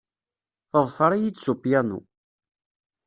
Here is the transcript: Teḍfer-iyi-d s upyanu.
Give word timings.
Teḍfer-iyi-d 0.69 1.37
s 1.43 1.45
upyanu. 1.51 1.99